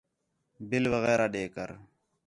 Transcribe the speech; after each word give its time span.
بِل 0.69 0.83
وغیرہ 0.93 1.27
ݙے 1.33 1.43
کر 1.53 1.69